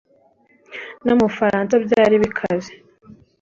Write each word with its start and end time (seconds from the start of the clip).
mu 1.05 1.15
bufaransa 1.21 1.73
byari 1.85 2.15
bikaze 2.23 2.71